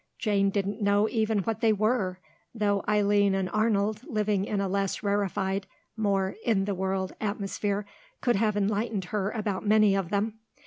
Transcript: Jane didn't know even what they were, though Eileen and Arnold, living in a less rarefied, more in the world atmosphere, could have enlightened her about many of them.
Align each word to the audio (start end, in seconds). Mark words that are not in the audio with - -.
Jane 0.17 0.49
didn't 0.49 0.81
know 0.81 1.07
even 1.09 1.43
what 1.43 1.61
they 1.61 1.71
were, 1.71 2.17
though 2.55 2.83
Eileen 2.89 3.35
and 3.35 3.47
Arnold, 3.51 4.01
living 4.07 4.45
in 4.45 4.59
a 4.59 4.67
less 4.67 5.03
rarefied, 5.03 5.67
more 5.95 6.35
in 6.43 6.65
the 6.65 6.73
world 6.73 7.13
atmosphere, 7.21 7.85
could 8.19 8.37
have 8.37 8.57
enlightened 8.57 9.05
her 9.13 9.29
about 9.29 9.63
many 9.63 9.95
of 9.95 10.09
them. 10.09 10.39